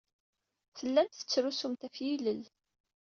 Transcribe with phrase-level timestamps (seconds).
[0.77, 2.41] Tellamt tettrusumt ɣef yilel.